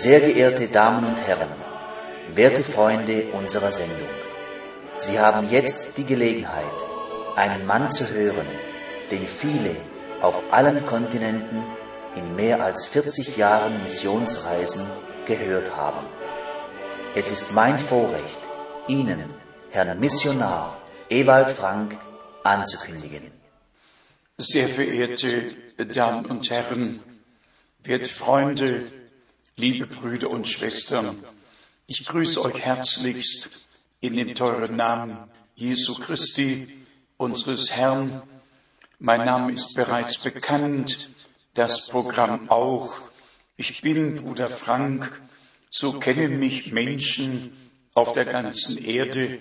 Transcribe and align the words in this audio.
Sehr 0.00 0.20
geehrte 0.20 0.68
Damen 0.68 1.04
und 1.04 1.20
Herren, 1.26 1.48
werte 2.32 2.62
Freunde 2.62 3.32
unserer 3.32 3.72
Sendung, 3.72 4.14
Sie 4.96 5.18
haben 5.18 5.50
jetzt 5.50 5.98
die 5.98 6.04
Gelegenheit, 6.04 6.78
einen 7.34 7.66
Mann 7.66 7.90
zu 7.90 8.08
hören, 8.08 8.46
den 9.10 9.26
viele 9.26 9.74
auf 10.22 10.40
allen 10.52 10.86
Kontinenten 10.86 11.64
in 12.14 12.36
mehr 12.36 12.62
als 12.62 12.86
40 12.86 13.36
Jahren 13.36 13.82
Missionsreisen 13.82 14.86
gehört 15.26 15.76
haben. 15.76 16.06
Es 17.16 17.32
ist 17.32 17.52
mein 17.52 17.76
Vorrecht, 17.76 18.42
Ihnen, 18.86 19.24
Herrn 19.70 19.98
Missionar 19.98 20.80
Ewald 21.10 21.50
Frank, 21.50 21.98
anzukündigen. 22.44 23.32
Sehr 24.36 24.68
verehrte 24.68 25.56
Damen 25.92 26.24
und 26.26 26.48
Herren, 26.48 27.00
werte 27.82 28.10
Freunde, 28.10 28.92
liebe 29.58 29.88
Brüder 29.88 30.30
und 30.30 30.46
Schwestern, 30.46 31.20
ich 31.88 32.06
grüße 32.06 32.40
euch 32.42 32.60
herzlichst 32.60 33.50
in 34.00 34.14
dem 34.14 34.36
teuren 34.36 34.76
Namen 34.76 35.18
Jesu 35.56 35.94
Christi, 35.94 36.84
unseres 37.16 37.72
Herrn. 37.72 38.22
Mein 39.00 39.24
Name 39.24 39.52
ist 39.52 39.74
bereits 39.74 40.18
bekannt, 40.18 41.10
das 41.54 41.88
Programm 41.88 42.48
auch. 42.48 42.94
Ich 43.56 43.82
bin 43.82 44.22
Bruder 44.22 44.48
Frank, 44.48 45.20
so 45.70 45.94
kennen 45.94 46.38
mich 46.38 46.70
Menschen 46.70 47.50
auf 47.94 48.12
der 48.12 48.26
ganzen 48.26 48.78
Erde 48.78 49.40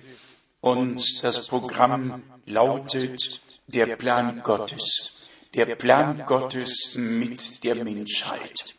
und 0.61 1.23
das 1.23 1.47
Programm 1.47 2.23
lautet 2.47 3.41
der 3.67 3.95
Plan 3.97 4.41
Gottes, 4.41 5.13
der 5.53 5.75
Plan 5.75 6.25
Gottes 6.25 6.95
mit 6.95 7.63
der 7.63 7.75
Menschheit. 7.83 8.76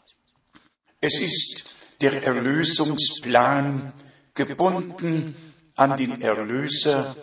Es 1.00 1.20
ist 1.20 1.76
der 2.00 2.24
Erlösungsplan 2.24 3.92
gebunden 4.34 5.36
an 5.76 5.96
den 5.96 6.20
Erlöser 6.20 7.16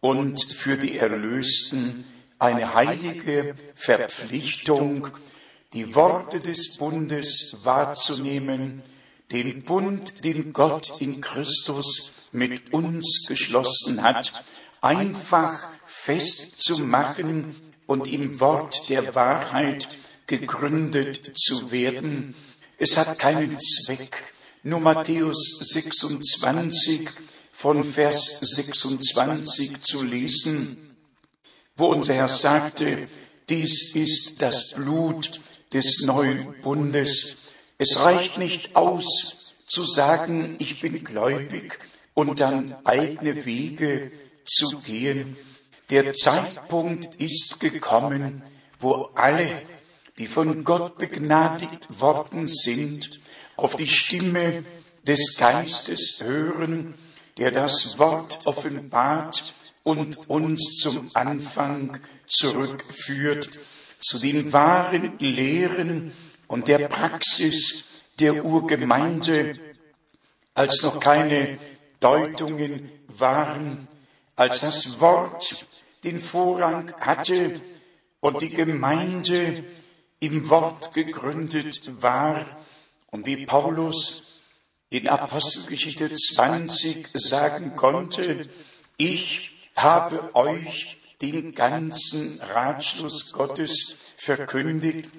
und 0.00 0.52
für 0.52 0.76
die 0.76 0.98
Erlösten 0.98 2.04
eine 2.38 2.74
heilige 2.74 3.54
Verpflichtung, 3.74 5.08
die 5.72 5.94
Worte 5.94 6.40
des 6.40 6.76
Bundes 6.76 7.56
wahrzunehmen, 7.62 8.82
den 9.30 9.62
Bund, 9.62 10.24
den 10.24 10.52
Gott 10.52 11.00
in 11.00 11.22
Christus 11.22 12.12
mit 12.32 12.74
uns 12.74 13.24
geschlossen 13.26 14.02
hat, 14.02 14.44
einfach 14.82 15.54
festzumachen 15.86 17.56
und 17.86 18.08
im 18.08 18.40
Wort 18.40 18.90
der 18.90 19.14
Wahrheit 19.14 19.96
gegründet 20.26 21.32
zu 21.34 21.72
werden. 21.72 22.34
Es 22.84 22.96
hat 22.96 23.16
keinen 23.16 23.60
Zweck. 23.60 24.34
Nur 24.64 24.80
Matthäus 24.80 25.60
26 25.60 27.08
von 27.52 27.84
Vers 27.84 28.40
26 28.40 29.80
zu 29.80 30.02
lesen, 30.04 30.96
wo 31.76 31.86
unser 31.86 32.14
Herr 32.14 32.26
sagte, 32.26 33.06
dies 33.48 33.94
ist 33.94 34.42
das 34.42 34.72
Blut 34.74 35.40
des 35.72 36.00
neuen 36.06 36.60
Bundes. 36.60 37.36
Es 37.78 38.00
reicht 38.00 38.38
nicht 38.38 38.74
aus 38.74 39.54
zu 39.68 39.84
sagen, 39.84 40.56
ich 40.58 40.80
bin 40.80 41.04
gläubig 41.04 41.78
und 42.14 42.40
dann 42.40 42.74
eigene 42.84 43.44
Wege 43.46 44.10
zu 44.44 44.78
gehen. 44.78 45.36
Der 45.88 46.14
Zeitpunkt 46.14 47.14
ist 47.20 47.60
gekommen, 47.60 48.42
wo 48.80 49.08
alle, 49.14 49.62
die 50.18 50.26
von 50.26 50.64
Gott 50.64 50.98
begnadigt 50.98 52.00
worden 52.00 52.48
sind, 52.48 53.20
auf 53.56 53.76
die 53.76 53.88
Stimme 53.88 54.64
des 55.06 55.36
Geistes 55.36 56.20
hören 56.22 56.94
der 57.38 57.50
das 57.50 57.98
Wort 57.98 58.46
offenbart 58.46 59.54
und 59.82 60.28
uns 60.28 60.78
zum 60.80 61.10
Anfang 61.14 61.98
zurückführt, 62.26 63.58
zu 64.00 64.18
den 64.18 64.52
wahren 64.52 65.18
Lehren 65.18 66.12
und 66.46 66.68
der 66.68 66.88
Praxis 66.88 68.02
der 68.18 68.44
Urgemeinde, 68.44 69.58
als 70.54 70.82
noch 70.82 71.00
keine 71.00 71.58
Deutungen 72.00 72.90
waren, 73.08 73.88
als 74.36 74.60
das 74.60 75.00
Wort 75.00 75.66
den 76.04 76.20
Vorrang 76.20 76.92
hatte 77.00 77.60
und 78.20 78.42
die 78.42 78.50
Gemeinde 78.50 79.64
im 80.22 80.48
Wort 80.50 80.94
gegründet 80.94 82.00
war 82.00 82.46
und 83.10 83.26
wie 83.26 83.44
Paulus 83.44 84.40
in 84.88 85.08
Apostelgeschichte 85.08 86.14
20 86.14 87.08
sagen 87.14 87.74
konnte, 87.74 88.48
ich 88.96 89.50
habe 89.74 90.32
euch 90.36 90.96
den 91.20 91.54
ganzen 91.56 92.40
Ratschluss 92.40 93.32
Gottes 93.32 93.96
verkündigt, 94.16 95.10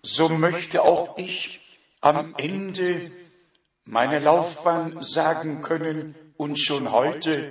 so 0.00 0.28
möchte 0.28 0.84
auch 0.84 1.18
ich 1.18 1.60
am 2.00 2.36
Ende 2.36 3.10
meiner 3.84 4.20
Laufbahn 4.20 5.02
sagen 5.02 5.60
können. 5.62 6.14
Und 6.36 6.60
schon 6.60 6.92
heute, 6.92 7.50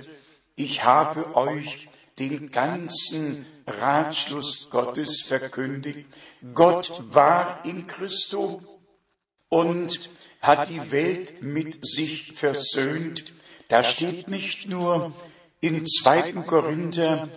ich 0.56 0.82
habe 0.84 1.36
euch 1.36 1.88
den 2.18 2.50
ganzen 2.50 3.44
Ratschluss 3.66 4.68
Gottes 4.70 5.22
verkündigt. 5.26 6.06
Gott 6.54 7.02
war 7.10 7.64
in 7.64 7.86
Christus 7.86 8.62
und 9.48 10.10
hat 10.40 10.68
die 10.68 10.90
Welt 10.90 11.42
mit 11.42 11.78
sich 11.86 12.32
versöhnt. 12.32 13.32
Da 13.68 13.84
steht 13.84 14.28
nicht 14.28 14.68
nur 14.68 15.12
in 15.60 15.86
2. 15.86 16.32
Korinther, 16.46 17.28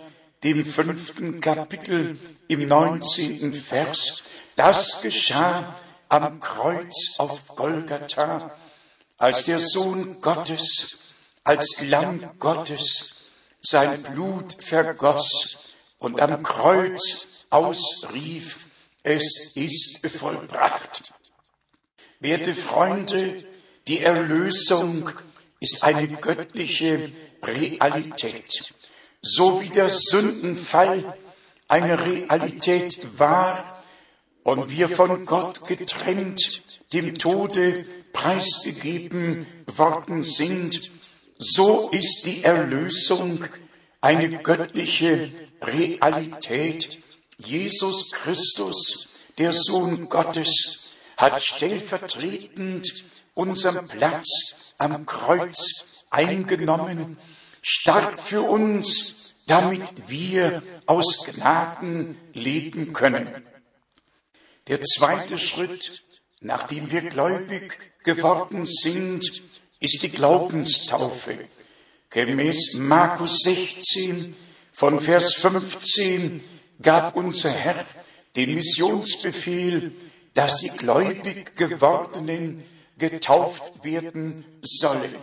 dem 0.42 0.64
fünften 0.64 1.40
Kapitel, 1.40 2.18
im 2.48 2.68
19. 2.68 3.52
Vers, 3.52 4.22
das 4.54 5.02
geschah 5.02 5.74
am 6.08 6.40
Kreuz 6.40 7.16
auf 7.18 7.54
Golgatha, 7.56 8.56
als 9.18 9.44
der 9.44 9.60
Sohn 9.60 10.20
Gottes, 10.20 10.98
als 11.44 11.82
Lamm 11.82 12.30
Gottes 12.38 13.14
sein 13.62 14.02
Blut 14.02 14.62
vergoss 14.62 15.65
und 15.98 16.20
am 16.20 16.42
Kreuz 16.42 17.46
ausrief, 17.50 18.66
es 19.02 19.52
ist 19.54 20.06
vollbracht. 20.08 21.12
Werte 22.20 22.54
Freunde, 22.54 23.44
die 23.86 24.00
Erlösung 24.00 25.10
ist 25.60 25.82
eine 25.84 26.08
göttliche 26.08 27.12
Realität. 27.42 28.74
So 29.22 29.60
wie 29.60 29.68
der 29.68 29.90
Sündenfall 29.90 31.16
eine 31.68 32.04
Realität 32.04 33.18
war 33.18 33.82
und 34.42 34.70
wir 34.70 34.88
von 34.88 35.24
Gott 35.24 35.66
getrennt 35.66 36.62
dem 36.92 37.16
Tode 37.16 37.86
preisgegeben 38.12 39.46
worden 39.66 40.22
sind, 40.22 40.90
so 41.38 41.90
ist 41.90 42.22
die 42.24 42.44
Erlösung 42.44 43.44
eine 44.00 44.42
göttliche 44.42 45.32
Realität. 45.62 46.98
Jesus 47.38 48.10
Christus, 48.12 49.08
der 49.38 49.52
Sohn 49.52 50.08
Gottes, 50.08 50.96
hat 51.16 51.42
stellvertretend 51.42 53.04
unseren 53.34 53.86
Platz 53.88 54.74
am 54.78 55.06
Kreuz 55.06 56.02
eingenommen, 56.10 57.18
stark 57.62 58.22
für 58.22 58.42
uns, 58.42 59.34
damit 59.46 60.08
wir 60.08 60.62
aus 60.86 61.24
Gnaden 61.24 62.16
leben 62.32 62.92
können. 62.92 63.46
Der 64.66 64.80
zweite 64.82 65.38
Schritt, 65.38 66.02
nachdem 66.40 66.90
wir 66.90 67.02
gläubig 67.02 67.78
geworden 68.02 68.66
sind, 68.66 69.42
ist 69.78 70.02
die 70.02 70.08
Glaubenstaufe. 70.08 71.48
Gemäß 72.10 72.78
Markus 72.78 73.40
16 73.40 74.36
von 74.72 75.00
Vers 75.00 75.34
15 75.34 76.40
gab 76.80 77.16
unser 77.16 77.50
Herr 77.50 77.84
den 78.36 78.54
Missionsbefehl, 78.54 79.92
dass 80.34 80.58
die 80.58 80.68
gläubig 80.68 81.56
gewordenen 81.56 82.62
getauft 82.98 83.84
werden 83.84 84.44
sollen. 84.62 85.16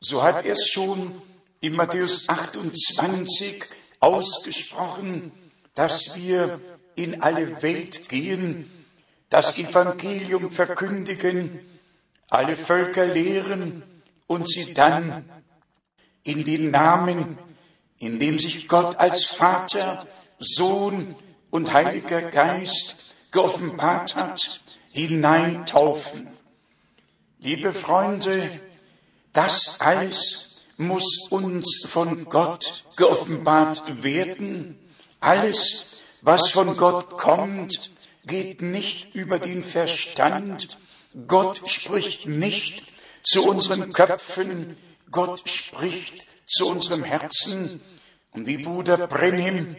So 0.00 0.22
hat 0.22 0.44
er 0.44 0.52
es 0.52 0.68
schon 0.68 1.20
in 1.60 1.74
Matthäus 1.74 2.28
28 2.28 3.64
ausgesprochen, 4.00 5.32
dass 5.74 6.16
wir 6.16 6.60
in 6.94 7.22
alle 7.22 7.62
Welt 7.62 8.08
gehen, 8.08 8.70
das 9.30 9.58
Evangelium 9.58 10.50
verkündigen, 10.50 11.60
alle 12.28 12.56
Völker 12.56 13.06
lehren 13.06 13.82
und 14.26 14.48
sie 14.48 14.74
dann 14.74 15.24
in 16.24 16.44
den 16.44 16.70
Namen, 16.70 17.38
in 17.98 18.18
dem 18.18 18.38
sich 18.38 18.66
Gott 18.66 18.96
als 18.96 19.26
Vater, 19.26 20.06
Sohn 20.38 21.14
und 21.50 21.72
Heiliger 21.72 22.22
Geist 22.22 23.14
geoffenbart 23.30 24.16
hat, 24.16 24.60
hineintaufen. 24.90 26.28
Liebe 27.38 27.72
Freunde, 27.72 28.60
das 29.32 29.76
alles 29.80 30.64
muss 30.76 31.28
uns 31.30 31.86
von 31.86 32.24
Gott 32.24 32.84
geoffenbart 32.96 34.02
werden. 34.02 34.78
Alles, 35.20 36.02
was 36.22 36.50
von 36.50 36.76
Gott 36.76 37.10
kommt, 37.18 37.90
geht 38.26 38.62
nicht 38.62 39.14
über 39.14 39.38
den 39.38 39.62
Verstand. 39.62 40.78
Gott 41.26 41.62
spricht 41.66 42.26
nicht 42.26 42.84
zu 43.22 43.46
unseren 43.48 43.92
Köpfen. 43.92 44.76
Gott 45.10 45.48
spricht 45.48 46.26
zu 46.46 46.68
unserem 46.68 47.04
Herzen. 47.04 47.80
Und 48.32 48.46
wie 48.46 48.58
Bruder 48.58 49.06
Brennim, 49.06 49.76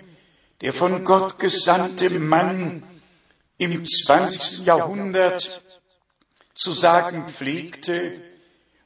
der 0.61 0.73
von 0.73 1.03
Gott 1.03 1.39
gesandte 1.39 2.09
Mann 2.19 2.83
im 3.57 3.85
20. 3.85 4.65
Jahrhundert 4.65 5.61
zu 6.55 6.71
sagen 6.71 7.27
pflegte, 7.27 8.21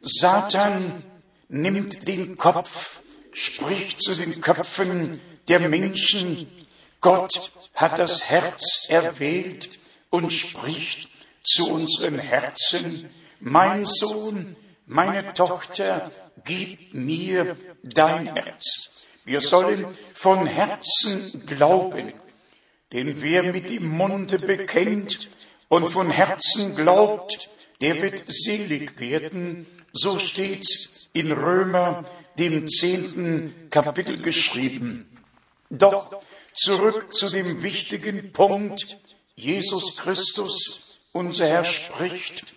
Satan 0.01 1.03
nimmt 1.47 2.07
den 2.07 2.37
Kopf, 2.37 3.01
spricht 3.33 4.01
zu 4.01 4.15
den 4.15 4.41
Köpfen 4.41 5.21
der 5.47 5.67
Menschen, 5.67 6.47
Gott 7.01 7.51
hat 7.75 7.99
das 7.99 8.29
Herz 8.29 8.85
erwählt 8.89 9.79
und 10.09 10.31
spricht 10.31 11.09
zu 11.43 11.71
unseren 11.71 12.19
Herzen, 12.19 13.09
mein 13.39 13.85
Sohn, 13.85 14.55
meine 14.85 15.33
Tochter, 15.33 16.11
gib 16.45 16.93
mir 16.93 17.55
dein 17.83 18.33
Herz. 18.35 19.05
Wir 19.25 19.41
sollen 19.41 19.85
von 20.13 20.47
Herzen 20.47 21.45
glauben, 21.45 22.13
denn 22.91 23.21
wer 23.21 23.43
mit 23.43 23.69
dem 23.69 23.87
Munde 23.87 24.39
bekennt 24.39 25.29
und 25.67 25.87
von 25.87 26.09
Herzen 26.09 26.75
glaubt, 26.75 27.49
der 27.81 28.01
wird 28.01 28.23
selig 28.27 28.99
werden. 28.99 29.67
So 29.93 30.19
steht's 30.19 31.09
in 31.13 31.31
Römer, 31.31 32.05
dem 32.37 32.67
zehnten 32.67 33.53
Kapitel 33.69 34.21
geschrieben. 34.21 35.05
Doch 35.69 36.21
zurück 36.55 37.13
zu 37.13 37.29
dem 37.29 37.63
wichtigen 37.63 38.31
Punkt. 38.33 38.97
Jesus 39.35 39.95
Christus, 39.95 40.99
unser 41.11 41.47
Herr, 41.47 41.65
spricht 41.65 42.53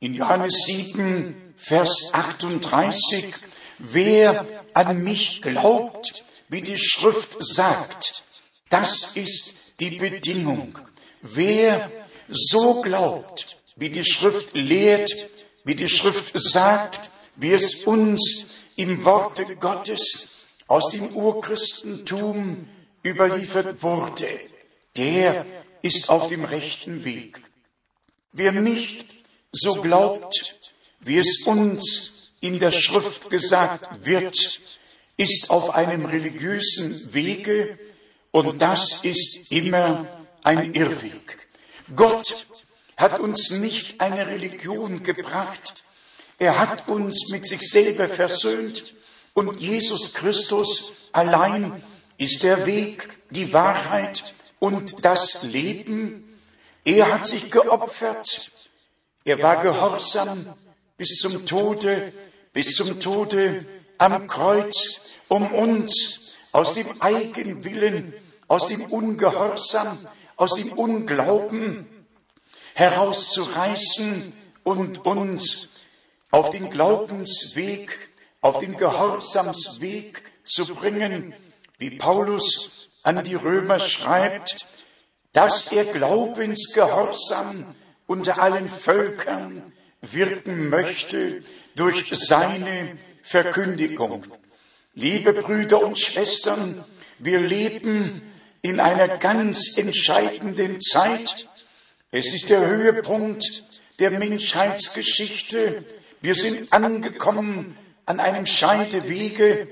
in 0.00 0.14
Johannes 0.14 0.64
7, 0.66 1.41
Vers 1.62 2.10
38, 2.12 3.32
wer 3.78 4.44
an 4.74 5.04
mich 5.04 5.42
glaubt, 5.42 6.24
wie 6.48 6.60
die 6.60 6.76
Schrift 6.76 7.36
sagt, 7.38 8.24
das 8.68 9.14
ist 9.14 9.54
die 9.78 9.96
Bedingung. 9.96 10.76
Wer 11.20 11.88
so 12.28 12.80
glaubt, 12.80 13.58
wie 13.76 13.90
die 13.90 14.04
Schrift 14.04 14.54
lehrt, 14.54 15.28
wie 15.62 15.76
die 15.76 15.88
Schrift 15.88 16.32
sagt, 16.34 17.12
wie 17.36 17.52
es 17.52 17.84
uns 17.84 18.64
im 18.74 19.04
Worte 19.04 19.54
Gottes 19.54 20.46
aus 20.66 20.90
dem 20.90 21.14
Urchristentum 21.14 22.68
überliefert 23.04 23.84
wurde, 23.84 24.40
der 24.96 25.46
ist 25.80 26.10
auf 26.10 26.26
dem 26.26 26.44
rechten 26.44 27.04
Weg. 27.04 27.40
Wer 28.32 28.50
nicht 28.50 29.14
so 29.52 29.74
glaubt, 29.74 30.58
wie 31.02 31.18
es 31.18 31.42
uns 31.46 32.30
in 32.40 32.58
der 32.58 32.72
Schrift 32.72 33.30
gesagt 33.30 34.04
wird, 34.04 34.60
ist 35.16 35.50
auf 35.50 35.70
einem 35.70 36.06
religiösen 36.06 37.12
Wege 37.12 37.78
und 38.30 38.62
das 38.62 39.04
ist 39.04 39.50
immer 39.50 40.06
ein 40.42 40.74
Irrweg. 40.74 41.46
Gott 41.94 42.46
hat 42.96 43.20
uns 43.20 43.50
nicht 43.50 44.00
eine 44.00 44.26
Religion 44.26 45.02
gebracht, 45.02 45.84
er 46.38 46.58
hat 46.58 46.88
uns 46.88 47.30
mit 47.30 47.46
sich 47.46 47.60
selber 47.70 48.08
versöhnt 48.08 48.94
und 49.34 49.60
Jesus 49.60 50.14
Christus 50.14 50.92
allein 51.12 51.84
ist 52.18 52.42
der 52.42 52.66
Weg, 52.66 53.08
die 53.30 53.52
Wahrheit 53.52 54.34
und 54.58 55.04
das 55.04 55.42
Leben. 55.42 56.38
Er 56.84 57.12
hat 57.12 57.26
sich 57.26 57.50
geopfert. 57.50 58.50
Er 59.24 59.40
war 59.40 59.62
gehorsam 59.62 60.46
bis 60.96 61.18
zum 61.18 61.46
Tode, 61.46 62.12
bis 62.52 62.74
zum 62.74 63.00
Tode 63.00 63.66
am 63.98 64.26
Kreuz, 64.26 65.00
um 65.28 65.52
uns 65.52 66.36
aus 66.52 66.74
dem 66.74 67.00
Eigenwillen, 67.00 68.14
aus 68.48 68.68
dem 68.68 68.84
Ungehorsam, 68.86 69.98
aus 70.36 70.54
dem 70.54 70.72
Unglauben 70.72 71.86
herauszureißen 72.74 74.32
und 74.64 75.06
uns 75.06 75.68
auf 76.30 76.50
den 76.50 76.70
Glaubensweg, 76.70 78.10
auf 78.40 78.58
den 78.58 78.76
Gehorsamsweg 78.76 80.22
zu 80.46 80.66
bringen, 80.74 81.34
wie 81.78 81.90
Paulus 81.90 82.90
an 83.02 83.22
die 83.24 83.34
Römer 83.34 83.80
schreibt, 83.80 84.66
dass 85.32 85.72
er 85.72 85.84
glaubensgehorsam 85.86 87.74
unter 88.06 88.40
allen 88.40 88.68
Völkern 88.68 89.72
wirken 90.02 90.68
möchte 90.68 91.42
durch 91.76 92.10
seine 92.12 92.98
Verkündigung. 93.22 94.26
Liebe 94.94 95.32
Brüder 95.32 95.82
und 95.82 95.98
Schwestern, 95.98 96.84
wir 97.18 97.40
leben 97.40 98.22
in 98.62 98.80
einer 98.80 99.16
ganz 99.18 99.76
entscheidenden 99.76 100.80
Zeit. 100.80 101.48
Es 102.10 102.34
ist 102.34 102.50
der 102.50 102.66
Höhepunkt 102.66 103.64
der 104.00 104.10
Menschheitsgeschichte. 104.10 105.84
Wir 106.20 106.34
sind 106.34 106.72
angekommen 106.72 107.78
an 108.04 108.20
einem 108.20 108.44
Scheidewege. 108.44 109.68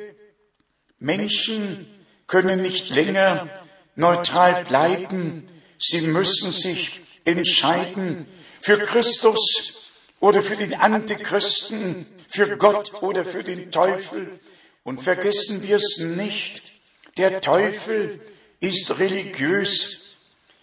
Menschen 1.00 1.86
können 2.26 2.62
nicht 2.62 2.94
länger 2.94 3.48
neutral 3.96 4.64
bleiben. 4.64 5.46
Sie 5.78 6.06
müssen 6.06 6.52
sich 6.52 7.00
entscheiden 7.24 8.26
für 8.60 8.78
Christus 8.78 9.79
oder 10.20 10.42
für 10.42 10.56
den 10.56 10.74
Antichristen, 10.74 12.06
für 12.28 12.56
Gott 12.56 13.02
oder 13.02 13.24
für 13.24 13.42
den 13.42 13.70
Teufel. 13.70 14.38
Und 14.84 15.02
vergessen 15.02 15.62
wir 15.62 15.76
es 15.76 15.98
nicht, 15.98 16.72
der 17.16 17.40
Teufel 17.40 18.20
ist 18.60 18.98
religiös. 18.98 20.18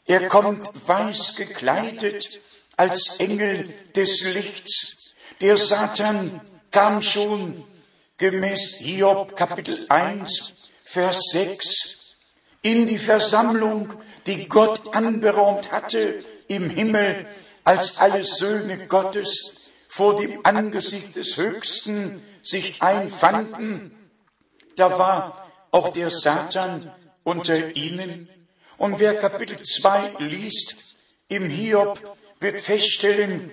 Er 0.05 0.27
kommt 0.27 0.69
weiß 0.87 1.35
gekleidet 1.35 2.39
als 2.77 3.19
Engel 3.19 3.73
des 3.95 4.21
Lichts. 4.23 5.15
Der 5.41 5.57
Satan 5.57 6.41
kam 6.71 7.01
schon 7.01 7.63
gemäß 8.17 8.77
Hiob 8.79 9.35
Kapitel 9.35 9.85
1 9.89 10.53
Vers 10.89 11.21
6, 11.31 12.15
in 12.61 12.85
die 12.85 12.97
Versammlung, 12.97 13.93
die 14.25 14.47
Gott 14.47 14.95
anberaumt 14.95 15.71
hatte 15.71 16.23
im 16.47 16.69
Himmel, 16.69 17.27
als 17.67 17.97
alle 17.99 18.23
Söhne 18.23 18.87
Gottes 18.87 19.53
vor 19.89 20.15
dem 20.15 20.39
Angesicht 20.43 21.17
des 21.17 21.35
Höchsten 21.35 22.23
sich 22.41 22.81
einfanden. 22.81 23.91
Da 24.77 24.97
war 24.97 25.51
auch 25.71 25.89
der 25.89 26.09
Satan 26.09 26.89
unter 27.25 27.75
ihnen. 27.75 28.29
Und 28.77 28.99
wer 28.99 29.15
Kapitel 29.15 29.61
2 29.61 30.13
liest, 30.19 30.95
im 31.27 31.49
Hiob 31.49 31.99
wird 32.39 32.61
feststellen, 32.61 33.51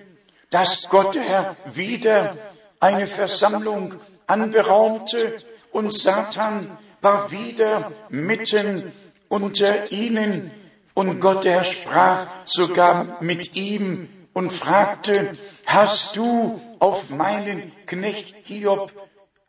dass 0.49 0.89
Gott 0.89 1.17
Herr 1.17 1.57
wieder 1.65 2.37
eine 2.79 3.09
Versammlung 3.09 4.01
anberaumte 4.29 5.43
und 5.73 5.93
Satan 5.93 6.79
war 7.01 7.33
wieder 7.33 7.91
mitten 8.11 8.93
unter 9.29 9.91
ihnen 9.91 10.53
und 10.95 11.21
Gott 11.21 11.45
er 11.45 11.65
sprach 11.65 12.27
sogar 12.47 13.23
mit 13.23 13.57
ihm 13.57 14.09
und 14.33 14.53
fragte, 14.53 15.33
hast 15.67 16.17
du 16.17 16.61
auf 16.79 17.11
meinen 17.11 17.73
Knecht 17.87 18.35
Hiob 18.45 18.93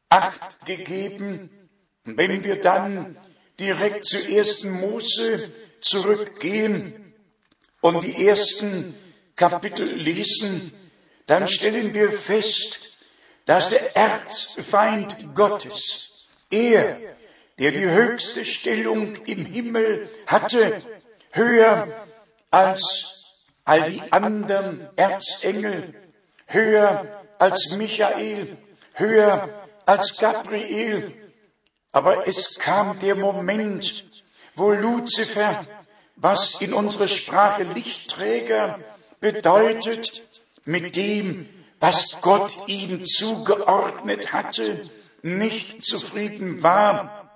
Acht 0.09 0.65
gegeben? 0.65 1.49
Wenn 2.03 2.43
wir 2.43 2.61
dann 2.61 3.17
direkt 3.59 4.05
zu 4.05 4.17
ersten 4.27 4.71
Mose 4.71 5.51
zurückgehen 5.81 7.13
und 7.81 8.03
die 8.03 8.27
ersten 8.27 8.95
Kapitel 9.35 9.91
lesen, 9.91 10.73
dann 11.25 11.47
stellen 11.47 11.93
wir 11.93 12.11
fest, 12.11 12.97
dass 13.45 13.69
der 13.69 13.95
Erzfeind 13.95 15.35
Gottes, 15.35 16.29
er, 16.49 16.99
der 17.57 17.71
die 17.71 17.85
höchste 17.85 18.45
Stellung 18.45 19.15
im 19.25 19.45
Himmel 19.45 20.09
hatte, 20.27 20.81
höher 21.35 21.87
als 22.49 23.11
all 23.65 23.91
die 23.91 24.01
anderen 24.11 24.87
Erzengel, 24.95 25.93
höher 26.47 27.23
als 27.39 27.75
Michael, 27.77 28.57
höher 28.93 29.49
als 29.85 30.17
Gabriel. 30.17 31.13
Aber 31.91 32.27
es 32.27 32.57
kam 32.57 32.99
der 32.99 33.15
Moment, 33.15 34.05
wo 34.55 34.71
Luzifer, 34.71 35.65
was 36.15 36.61
in 36.61 36.73
unserer 36.73 37.07
Sprache 37.07 37.63
Lichtträger 37.63 38.79
bedeutet, 39.19 40.23
mit 40.65 40.95
dem 40.95 41.49
was 41.79 42.17
Gott 42.21 42.55
ihm 42.67 43.05
zugeordnet 43.05 44.33
hatte, 44.33 44.89
nicht 45.21 45.85
zufrieden 45.85 46.63
war, 46.63 47.29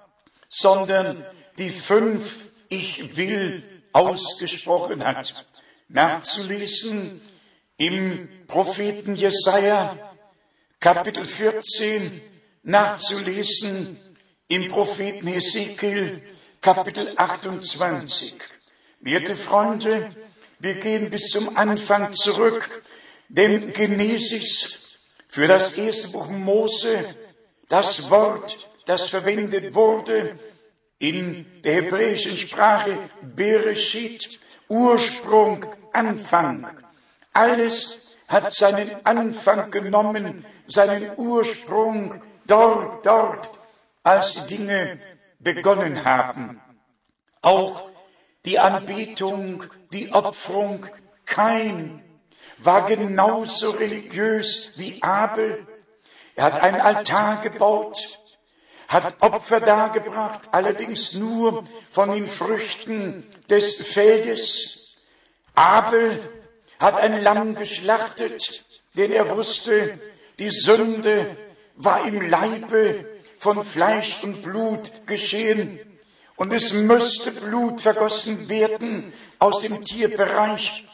sondern 0.48 1.26
die 1.58 1.70
fünf 1.70 2.48
Ich 2.70 3.18
will 3.18 3.64
ausgesprochen 3.94 5.04
hat. 5.04 5.46
Nachzulesen 5.88 7.22
im 7.78 8.30
Propheten 8.48 9.16
Jesaja, 9.16 9.98
Kapitel 10.80 11.26
14, 11.26 12.22
nachzulesen 12.64 14.00
im 14.48 14.68
Propheten 14.68 15.28
Hesekiel, 15.28 16.22
Kapitel 16.62 17.14
28. 17.16 18.36
Werte 19.02 19.36
Freunde, 19.36 20.16
wir 20.60 20.76
gehen 20.76 21.10
bis 21.10 21.30
zum 21.30 21.58
Anfang 21.58 22.14
zurück, 22.14 22.84
denn 23.30 23.72
Genesis 23.72 24.98
für 25.28 25.48
das 25.48 25.78
erste 25.78 26.10
Buch 26.10 26.30
Mose, 26.30 27.16
das 27.70 28.10
Wort, 28.10 28.68
das 28.86 29.08
verwendet 29.08 29.74
wurde 29.74 30.38
in 31.00 31.46
der 31.64 31.82
hebräischen 31.82 32.38
Sprache 32.38 32.98
Bereshit, 33.22 34.40
Ursprung, 34.68 35.66
Anfang. 35.94 36.68
Alles 37.34 38.00
hat 38.28 38.54
seinen 38.54 39.06
Anfang 39.06 39.72
genommen, 39.72 40.46
seinen 40.68 41.18
Ursprung 41.18 42.22
dort, 42.46 43.06
dort, 43.06 43.50
als 44.04 44.46
die 44.46 44.58
Dinge 44.58 45.00
begonnen 45.40 46.04
haben. 46.06 46.62
Auch 47.42 47.90
die 48.46 48.60
Anbetung, 48.60 49.64
die 49.92 50.12
Opferung, 50.14 50.86
kein 51.26 52.04
war 52.58 52.88
genauso 52.88 53.72
religiös 53.72 54.74
wie 54.76 55.02
Abel. 55.02 55.66
Er 56.36 56.46
hat 56.46 56.62
einen 56.62 56.82
Altar 56.82 57.42
gebaut, 57.42 58.20
hat 58.90 59.22
Opfer 59.22 59.62
dargebracht, 59.62 60.42
allerdings 60.52 61.14
nur 61.14 61.64
von 61.92 62.12
den 62.12 62.28
Früchten 62.28 63.24
des 63.48 63.76
Feldes. 63.76 64.98
Abel 65.54 66.20
hat 66.80 66.96
ein 66.96 67.22
Lamm 67.22 67.54
geschlachtet, 67.54 68.66
denn 68.96 69.12
er 69.12 69.38
wusste, 69.38 70.00
die 70.40 70.50
Sünde 70.50 71.38
war 71.76 72.08
im 72.08 72.20
Leibe 72.28 73.06
von 73.38 73.64
Fleisch 73.64 74.24
und 74.24 74.42
Blut 74.42 75.06
geschehen. 75.06 75.80
Und 76.36 76.52
es 76.52 76.74
müsste 76.74 77.32
Blut 77.32 77.82
vergossen 77.82 78.50
werden 78.50 79.14
aus 79.38 79.60
dem 79.60 79.86
Tierbereich, 79.86 80.86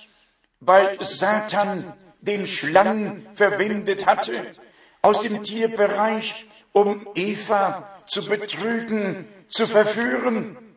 weil 0.60 0.98
Satan 1.02 1.94
den 2.20 2.46
Schlangen 2.46 3.26
verwendet 3.34 4.06
hatte, 4.06 4.52
aus 5.02 5.22
dem 5.22 5.44
Tierbereich, 5.44 6.46
um 6.76 7.08
Eva 7.16 7.90
zu 8.06 8.28
betrügen, 8.28 9.30
zu 9.48 9.66
verführen. 9.66 10.76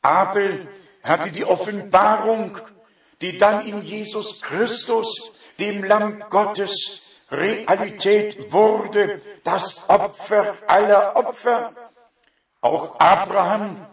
Abel 0.00 0.68
hatte 1.02 1.32
die 1.32 1.44
Offenbarung, 1.44 2.56
die 3.20 3.36
dann 3.36 3.66
in 3.66 3.82
Jesus 3.82 4.40
Christus, 4.40 5.32
dem 5.58 5.82
Lamm 5.82 6.22
Gottes, 6.30 7.02
Realität 7.32 8.52
wurde, 8.52 9.20
das 9.42 9.84
Opfer 9.88 10.56
aller 10.68 11.16
Opfer. 11.16 11.74
Auch 12.60 13.00
Abraham, 13.00 13.84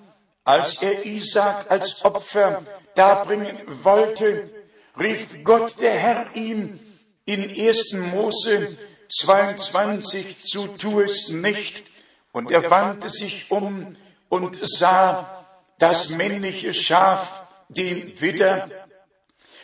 als 0.44 0.84
er 0.84 1.05
Isaac 1.08 1.72
als 1.72 2.05
Opfer 2.05 2.62
darbringen 2.94 3.62
wollte, 3.84 4.53
rief 5.00 5.44
Gott 5.44 5.82
der 5.82 5.98
Herr 5.98 6.36
ihm 6.36 6.79
in 7.25 7.50
1. 7.50 7.94
Mose 8.13 8.77
22 9.19 10.43
zu, 10.43 10.67
tu 10.67 11.01
es 11.01 11.29
nicht. 11.29 11.91
Und 12.31 12.51
er 12.51 12.69
wandte 12.69 13.10
sich 13.10 13.50
um 13.51 13.95
und 14.29 14.60
sah 14.62 15.45
das 15.77 16.10
männliche 16.10 16.74
Schaf, 16.74 17.43
den 17.69 18.19
Widder. 18.22 18.67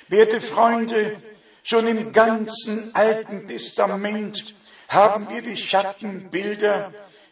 Werte 0.08 0.42
Freunde, 0.42 1.22
schon 1.64 1.88
im 1.88 2.12
ganzen 2.12 2.94
Alten 2.96 3.48
Testament 3.48 4.56
haben 4.88 5.30
wir 5.30 5.42
die 5.42 5.58
Schattenbilder 5.58 6.92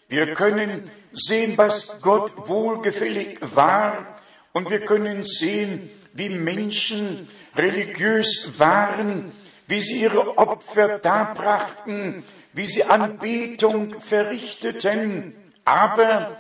wir 0.10 0.34
können 0.34 0.90
sehen, 1.14 1.56
was 1.56 2.00
Gott 2.02 2.48
wohlgefällig 2.48 3.38
war 3.54 4.20
und 4.54 4.72
wir 4.72 4.80
können 4.80 5.24
sehen, 5.24 5.92
wie 6.14 6.30
Menschen 6.30 7.30
religiös 7.56 8.54
waren, 8.58 9.32
wie 9.70 9.82
sie 9.82 10.02
ihre 10.02 10.38
Opfer 10.38 10.98
darbrachten, 10.98 12.24
wie 12.54 12.66
sie 12.66 12.84
Anbetung 12.84 14.00
verrichteten. 14.00 15.36
Aber 15.64 16.36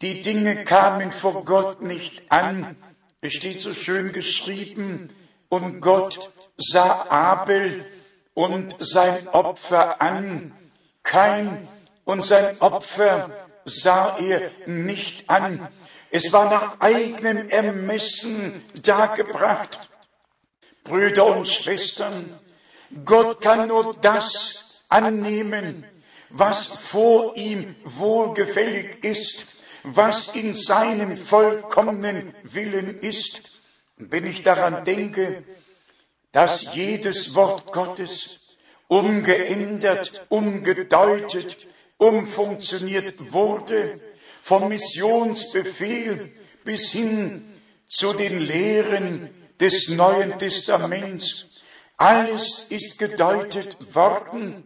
die 0.00 0.22
Dinge 0.22 0.64
kamen 0.64 1.10
vor 1.10 1.44
Gott 1.44 1.82
nicht 1.82 2.30
an. 2.30 2.76
Es 3.20 3.34
steht 3.34 3.60
so 3.60 3.74
schön 3.74 4.12
geschrieben, 4.12 5.12
und 5.48 5.80
Gott 5.80 6.30
sah 6.56 7.10
Abel 7.10 7.84
und 8.34 8.76
sein 8.78 9.26
Opfer 9.28 10.00
an. 10.00 10.52
Kein 11.02 11.68
und 12.04 12.24
sein 12.24 12.58
Opfer 12.60 13.30
sah 13.64 14.16
er 14.18 14.52
nicht 14.66 15.28
an. 15.28 15.68
Es 16.12 16.32
war 16.32 16.48
nach 16.48 16.80
eigenem 16.80 17.50
Ermessen 17.50 18.62
dargebracht. 18.74 19.90
Brüder 20.90 21.36
und 21.36 21.48
Schwestern, 21.48 22.38
Gott 23.04 23.40
kann 23.40 23.68
nur 23.68 23.94
das 24.02 24.82
annehmen, 24.88 25.84
was 26.30 26.66
vor 26.66 27.36
ihm 27.36 27.76
wohlgefällig 27.84 29.04
ist, 29.04 29.54
was 29.84 30.34
in 30.34 30.56
seinem 30.56 31.16
vollkommenen 31.16 32.34
Willen 32.42 32.98
ist. 32.98 33.62
Und 33.98 34.10
wenn 34.10 34.26
ich 34.26 34.42
daran 34.42 34.84
denke, 34.84 35.44
dass 36.32 36.74
jedes 36.74 37.34
Wort 37.34 37.72
Gottes 37.72 38.40
umgeändert, 38.88 40.26
umgedeutet, 40.28 41.68
umfunktioniert 41.98 43.32
wurde, 43.32 44.00
vom 44.42 44.68
Missionsbefehl 44.68 46.32
bis 46.64 46.90
hin 46.90 47.54
zu 47.86 48.12
den 48.12 48.40
Lehren 48.40 49.30
des 49.60 49.88
Neuen 49.88 50.38
Testaments. 50.38 51.46
Alles 51.96 52.66
ist 52.70 52.98
gedeutet 52.98 53.94
worden, 53.94 54.64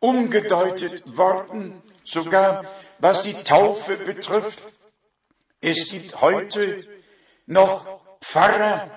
umgedeutet 0.00 1.16
worden, 1.16 1.82
sogar 2.04 2.64
was 2.98 3.24
die 3.24 3.34
Taufe 3.34 3.96
betrifft. 3.96 4.62
Es 5.60 5.90
gibt 5.90 6.20
heute 6.20 6.86
noch 7.46 7.86
Pfarrer, 8.20 8.90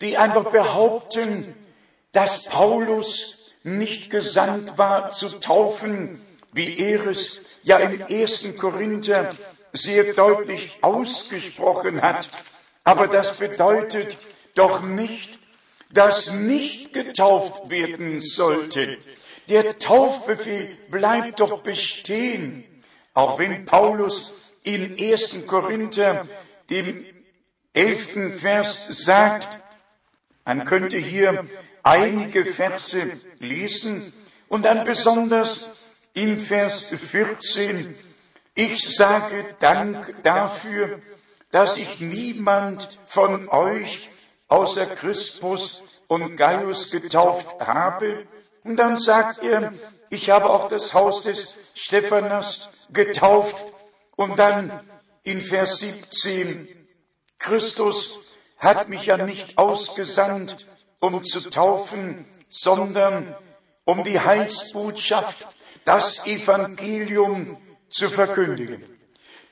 die 0.00 0.16
einfach 0.16 0.50
behaupten, 0.50 1.54
dass 2.12 2.44
Paulus 2.44 3.36
nicht 3.62 4.10
gesandt 4.10 4.78
war 4.78 5.10
zu 5.10 5.28
taufen, 5.40 6.24
wie 6.52 6.78
er 6.78 7.06
es 7.06 7.42
ja 7.62 7.78
im 7.78 8.00
ersten 8.00 8.56
Korinther 8.56 9.34
sehr 9.72 10.14
deutlich 10.14 10.78
ausgesprochen 10.80 12.00
hat. 12.00 12.30
Aber 12.84 13.08
das 13.08 13.38
bedeutet 13.38 14.16
doch 14.56 14.82
nicht, 14.82 15.38
dass 15.90 16.32
nicht 16.32 16.92
getauft 16.92 17.70
werden 17.70 18.20
sollte. 18.20 18.98
Der 19.48 19.78
Taufbefehl 19.78 20.76
bleibt 20.90 21.38
doch 21.40 21.62
bestehen, 21.62 22.64
auch 23.14 23.38
wenn 23.38 23.64
Paulus 23.64 24.34
in 24.64 24.98
1. 24.98 25.46
Korinther, 25.46 26.26
dem 26.68 27.04
elften 27.72 28.32
Vers 28.32 28.86
sagt, 28.90 29.60
man 30.44 30.64
könnte 30.64 30.98
hier 30.98 31.46
einige 31.82 32.44
Verse 32.44 33.12
lesen 33.38 34.12
und 34.48 34.64
dann 34.64 34.84
besonders 34.84 35.70
in 36.14 36.38
Vers 36.38 36.86
14, 36.86 37.94
ich 38.54 38.96
sage 38.96 39.44
Dank 39.60 40.22
dafür, 40.22 41.00
dass 41.50 41.76
ich 41.76 42.00
niemand 42.00 42.98
von 43.06 43.48
euch 43.48 44.10
außer 44.48 44.86
Christus 44.86 45.82
und 46.08 46.36
Gaius 46.36 46.90
getauft 46.90 47.60
habe. 47.60 48.26
Und 48.64 48.76
dann 48.76 48.98
sagt 48.98 49.42
er, 49.42 49.72
ich 50.10 50.30
habe 50.30 50.50
auch 50.50 50.68
das 50.68 50.94
Haus 50.94 51.22
des 51.22 51.56
Stephanas 51.74 52.70
getauft. 52.92 53.72
Und 54.16 54.38
dann 54.38 54.80
in 55.22 55.40
Vers 55.40 55.80
17, 55.80 56.68
Christus 57.38 58.20
hat 58.58 58.88
mich 58.88 59.06
ja 59.06 59.18
nicht 59.18 59.58
ausgesandt, 59.58 60.66
um 61.00 61.24
zu 61.24 61.50
taufen, 61.50 62.26
sondern 62.48 63.36
um 63.84 64.02
die 64.04 64.20
Heilsbotschaft 64.20 65.46
das 65.84 66.26
Evangelium 66.26 67.58
zu 67.90 68.08
verkündigen. 68.08 68.84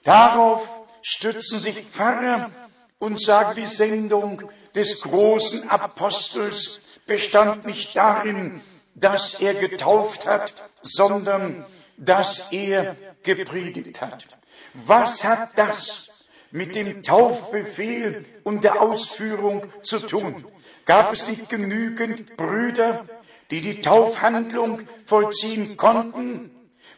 Darauf 0.03 0.69
stützen 1.03 1.59
sich 1.59 1.85
Pfarrer 1.87 2.51
und 2.99 3.21
sagen, 3.21 3.55
die 3.57 3.67
Sendung 3.67 4.51
des 4.75 5.01
großen 5.03 5.69
Apostels 5.69 6.81
bestand 7.07 7.67
nicht 7.67 7.97
darin, 7.97 8.61
dass 8.95 9.35
er 9.41 9.55
getauft 9.55 10.27
hat, 10.27 10.69
sondern 10.83 11.65
dass 11.97 12.53
er 12.53 12.97
gepredigt 13.23 14.01
hat. 14.01 14.27
Was 14.75 15.25
hat 15.25 15.57
das 15.57 16.09
mit 16.51 16.75
dem 16.75 17.03
Taufbefehl 17.03 18.25
und 18.43 18.65
der 18.65 18.81
Ausführung 18.81 19.67
zu 19.83 19.99
tun? 20.01 20.47
Gab 20.85 21.13
es 21.13 21.29
nicht 21.29 21.49
genügend 21.49 22.37
Brüder, 22.37 23.07
die 23.51 23.61
die 23.61 23.81
Taufhandlung 23.81 24.83
vollziehen 25.07 25.77
konnten? 25.77 26.51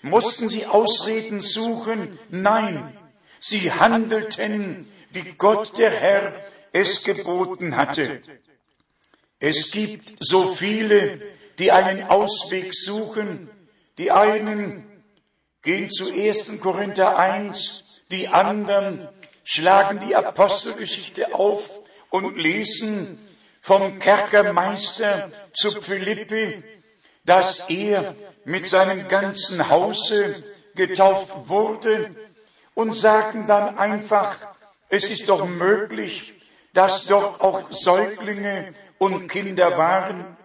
Mussten 0.03 0.49
sie 0.49 0.67
Ausreden 0.67 1.41
suchen? 1.41 2.19
Nein, 2.31 2.97
sie 3.41 3.73
handelten, 3.73 4.91
wie 5.11 5.35
Gott 5.39 5.79
der 5.79 5.91
Herr 5.91 6.35
es 6.81 7.05
geboten 7.05 7.77
hatte. 7.77 8.21
Es 9.39 9.71
gibt 9.71 10.15
so 10.21 10.47
viele, 10.47 11.21
die 11.59 11.73
einen 11.73 12.05
Ausweg 12.05 12.75
suchen. 12.75 13.51
Die 13.99 14.11
einen 14.11 14.85
gehen 15.63 15.91
zu 15.91 16.13
1. 16.13 16.61
Korinther 16.61 17.19
1, 17.19 18.03
die 18.11 18.29
anderen 18.29 19.09
schlagen 19.45 20.01
die 20.01 20.15
Apostelgeschichte 20.15 21.35
auf 21.35 21.81
und 22.11 22.37
lesen 22.37 23.19
vom 23.61 23.99
Kerkermeister 23.99 25.31
zu 25.55 25.71
Philippi, 25.81 26.63
dass 27.25 27.69
er 27.69 28.15
mit 28.45 28.67
seinem 28.67 29.09
ganzen 29.09 29.69
Hause 29.69 30.45
getauft 30.75 31.49
wurde 31.49 32.15
und 32.75 32.95
sagen 32.95 33.47
dann 33.47 33.79
einfach, 33.79 34.37
es 34.89 35.05
ist 35.05 35.29
doch 35.29 35.47
möglich, 35.47 36.36
dass 36.77 37.07
doch 37.07 37.41
auch 37.41 37.73
Säuglinge 37.73 38.75
und 38.99 39.29
Kinder 39.29 39.79
waren. 39.79 40.37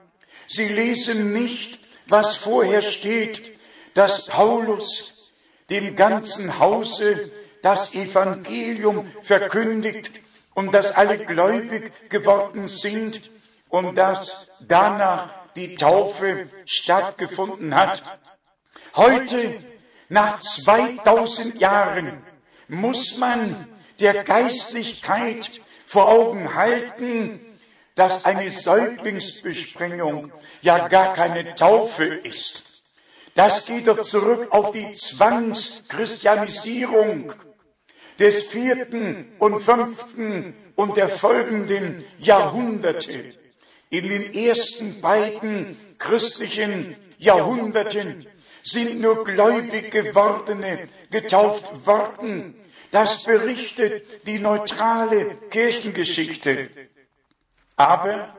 Sie 0.47 0.69
lesen 0.69 1.33
nicht, 1.33 1.81
was 2.07 2.37
vorher 2.37 2.81
steht, 2.81 3.51
dass 3.95 4.27
Paulus 4.27 5.33
dem 5.69 5.97
ganzen 5.97 6.57
Hause 6.57 7.31
das 7.61 7.93
Evangelium 7.93 9.11
verkündigt 9.21 10.21
und 10.53 10.73
dass 10.73 10.95
alle 10.95 11.17
gläubig 11.17 11.91
geworden 12.09 12.69
sind 12.69 13.29
und 13.67 13.95
dass 13.95 14.47
danach 14.61 15.29
die 15.57 15.75
Taufe 15.75 16.47
stattgefunden 16.65 17.75
hat. 17.75 18.03
Heute, 18.95 19.57
nach 20.07 20.39
2000 20.39 21.59
Jahren, 21.59 22.23
muss 22.69 23.17
man 23.17 23.67
der 23.99 24.23
Geistlichkeit 24.23 25.59
vor 25.91 26.07
Augen 26.07 26.55
halten, 26.55 27.41
dass 27.95 28.23
eine 28.23 28.49
Säuglingsbesprengung 28.49 30.31
ja 30.61 30.87
gar 30.87 31.11
keine 31.11 31.53
Taufe 31.53 32.05
ist. 32.05 32.81
Das 33.35 33.65
geht 33.65 33.89
doch 33.89 33.99
zurück 33.99 34.47
auf 34.51 34.71
die 34.71 34.93
Zwangschristianisierung 34.93 37.33
des 38.19 38.47
vierten 38.47 39.33
und 39.37 39.59
fünften 39.59 40.55
und 40.77 40.95
der 40.95 41.09
folgenden 41.09 42.05
Jahrhunderte. 42.19 43.31
In 43.89 44.07
den 44.07 44.33
ersten 44.33 45.01
beiden 45.01 45.77
christlichen 45.97 46.95
Jahrhunderten 47.17 48.25
sind 48.63 49.01
nur 49.01 49.25
gläubig 49.25 49.91
gewordene 49.91 50.87
getauft 51.09 51.85
worden. 51.85 52.60
Das 52.91 53.23
berichtet 53.23 54.27
die 54.27 54.39
neutrale 54.39 55.37
Kirchengeschichte. 55.49 56.69
Aber 57.77 58.35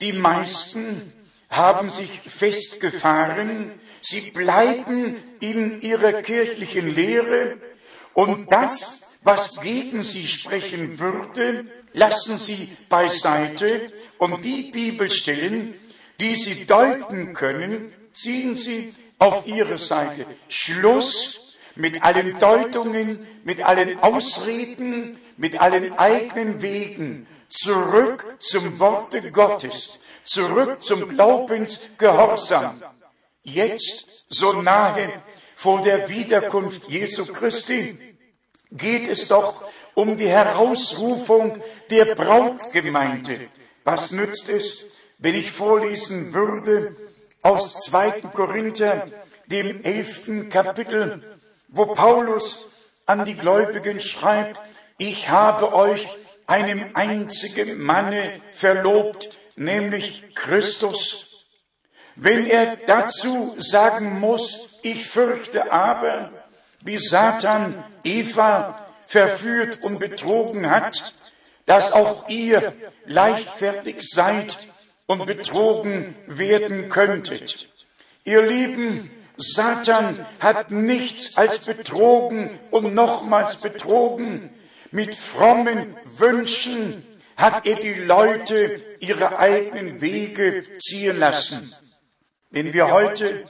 die 0.00 0.12
meisten 0.12 1.12
haben 1.48 1.90
sich 1.90 2.10
festgefahren, 2.26 3.78
sie 4.00 4.32
bleiben 4.32 5.16
in 5.40 5.80
ihrer 5.80 6.22
kirchlichen 6.22 6.92
Lehre 6.92 7.58
und 8.12 8.50
das, 8.50 9.00
was 9.22 9.60
gegen 9.60 10.02
sie 10.02 10.26
sprechen 10.26 10.98
würde, 10.98 11.66
lassen 11.92 12.38
sie 12.38 12.76
beiseite 12.88 13.92
und 14.18 14.44
die 14.44 14.72
Bibelstellen, 14.72 15.74
die 16.20 16.34
sie 16.34 16.64
deuten 16.64 17.32
können, 17.34 17.92
ziehen 18.12 18.56
sie 18.56 18.94
auf 19.18 19.46
ihre 19.46 19.78
Seite. 19.78 20.26
Schluss 20.48 21.43
mit 21.76 22.02
allen 22.04 22.38
Deutungen, 22.38 23.26
mit 23.44 23.62
allen 23.62 23.98
Ausreden, 24.00 25.18
mit 25.36 25.60
allen 25.60 25.92
eigenen 25.98 26.62
Wegen 26.62 27.26
zurück 27.48 28.36
zum 28.40 28.78
Worte 28.78 29.30
Gottes, 29.30 29.98
zurück 30.24 30.82
zum 30.82 31.08
Glaubensgehorsam. 31.08 32.82
Jetzt, 33.42 34.26
so 34.28 34.52
nahe 34.62 35.22
vor 35.56 35.82
der 35.82 36.08
Wiederkunft 36.08 36.88
Jesu 36.88 37.26
Christi, 37.26 37.98
geht 38.70 39.08
es 39.08 39.28
doch 39.28 39.70
um 39.94 40.16
die 40.16 40.28
Herausrufung 40.28 41.62
der 41.90 42.14
Brautgemeinde. 42.14 43.48
Was 43.84 44.10
nützt 44.10 44.48
es, 44.48 44.86
wenn 45.18 45.34
ich 45.34 45.52
vorlesen 45.52 46.34
würde 46.34 46.96
aus 47.42 47.74
2. 47.84 48.22
Korinther, 48.32 49.06
dem 49.46 49.84
elften 49.84 50.48
Kapitel, 50.48 51.22
wo 51.74 51.86
Paulus 51.86 52.68
an 53.06 53.24
die 53.24 53.34
Gläubigen 53.34 54.00
schreibt, 54.00 54.60
ich 54.96 55.28
habe 55.28 55.74
euch 55.74 56.06
einem 56.46 56.90
einzigen 56.94 57.82
Manne 57.82 58.40
verlobt, 58.52 59.38
nämlich 59.56 60.24
Christus. 60.34 61.26
Wenn 62.16 62.46
er 62.46 62.76
dazu 62.86 63.56
sagen 63.58 64.20
muss, 64.20 64.68
ich 64.82 65.08
fürchte 65.08 65.72
aber, 65.72 66.30
wie 66.84 66.98
Satan 66.98 67.82
Eva 68.04 68.86
verführt 69.06 69.82
und 69.82 69.98
betrogen 69.98 70.70
hat, 70.70 71.14
dass 71.66 71.92
auch 71.92 72.28
ihr 72.28 72.72
leichtfertig 73.06 73.96
seid 74.02 74.68
und 75.06 75.26
betrogen 75.26 76.14
werden 76.26 76.88
könntet. 76.88 77.68
Ihr 78.24 78.42
Lieben, 78.42 79.10
Satan 79.36 80.24
hat 80.38 80.70
nichts 80.70 81.36
als 81.36 81.58
betrogen 81.60 82.58
und 82.70 82.94
nochmals 82.94 83.56
betrogen. 83.56 84.50
Mit 84.90 85.16
frommen 85.16 85.96
Wünschen 86.18 87.04
hat 87.36 87.66
er 87.66 87.76
die 87.76 87.94
Leute 87.94 88.82
ihre 89.00 89.38
eigenen 89.38 90.00
Wege 90.00 90.64
ziehen 90.78 91.18
lassen. 91.18 91.74
Wenn 92.50 92.72
wir 92.72 92.90
heute 92.92 93.44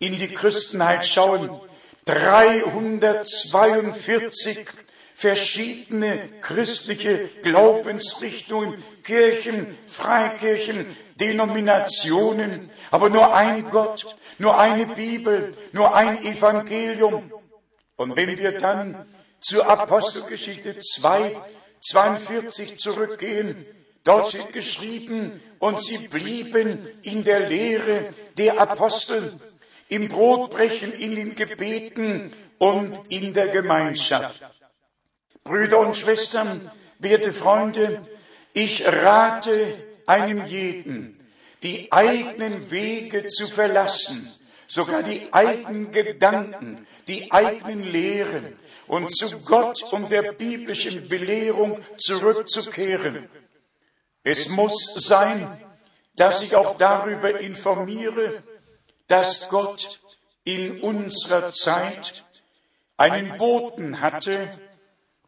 in 0.00 0.18
die 0.18 0.28
Christenheit 0.28 1.06
schauen, 1.06 1.60
342 2.06 4.66
verschiedene 5.14 6.28
christliche 6.40 7.28
Glaubensrichtungen, 7.42 8.82
Kirchen, 9.04 9.78
Freikirchen, 9.86 10.96
Denominationen, 11.20 12.70
aber 12.90 13.10
nur 13.10 13.34
ein 13.34 13.68
Gott, 13.70 14.16
nur 14.38 14.58
eine 14.58 14.86
Bibel, 14.86 15.54
nur 15.72 15.94
ein 15.94 16.24
Evangelium. 16.24 17.30
Und 17.96 18.16
wenn 18.16 18.38
wir 18.38 18.58
dann 18.58 19.06
zur 19.40 19.68
Apostelgeschichte 19.68 20.78
2, 20.78 21.36
42 21.80 22.78
zurückgehen. 22.78 23.66
Dort 24.04 24.28
steht 24.28 24.52
geschrieben, 24.52 25.42
und 25.58 25.82
sie 25.82 26.08
blieben 26.08 26.88
in 27.02 27.24
der 27.24 27.48
Lehre 27.48 28.14
der 28.38 28.60
Apostel, 28.60 29.38
im 29.88 30.08
Brotbrechen, 30.08 30.92
in 30.92 31.16
den 31.16 31.34
Gebeten 31.34 32.32
und 32.58 32.98
in 33.08 33.34
der 33.34 33.48
Gemeinschaft. 33.48 34.40
Brüder 35.44 35.80
und 35.80 35.96
Schwestern, 35.96 36.70
werte 36.98 37.32
Freunde, 37.32 38.06
ich 38.52 38.86
rate 38.86 39.82
einem 40.10 40.44
jeden, 40.46 41.20
die 41.62 41.92
eigenen 41.92 42.70
Wege 42.70 43.28
zu 43.28 43.46
verlassen, 43.46 44.28
sogar 44.66 45.02
die 45.04 45.32
eigenen 45.32 45.92
Gedanken, 45.92 46.86
die 47.06 47.30
eigenen 47.30 47.84
Lehren, 47.84 48.58
und 48.88 49.16
zu 49.16 49.38
Gott 49.42 49.92
und 49.92 50.10
der 50.10 50.32
biblischen 50.32 51.08
Belehrung 51.08 51.78
zurückzukehren. 51.98 53.28
Es 54.24 54.48
muss 54.48 54.74
sein, 54.96 55.60
dass 56.16 56.42
ich 56.42 56.56
auch 56.56 56.76
darüber 56.76 57.38
informiere, 57.38 58.42
dass 59.06 59.48
Gott 59.48 60.00
in 60.42 60.80
unserer 60.80 61.52
Zeit 61.52 62.24
einen 62.96 63.36
Boten 63.38 64.00
hatte, 64.00 64.58